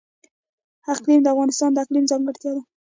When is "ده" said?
2.55-2.61